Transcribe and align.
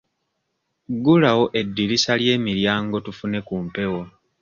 Ggulawo 0.95 1.45
eddirisa 1.59 2.13
ly'emiryango 2.21 2.95
tufune 3.05 3.39
ku 3.47 3.55
mpewo. 3.65 4.01